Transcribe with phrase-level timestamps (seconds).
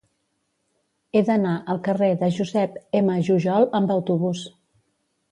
[1.17, 3.05] He d'anar al carrer de Josep M.
[3.27, 4.41] Jujol amb autobús.